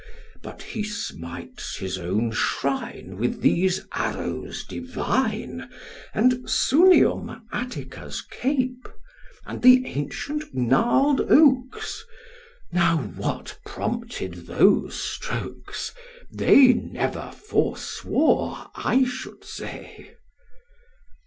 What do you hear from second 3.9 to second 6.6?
arrows divine, and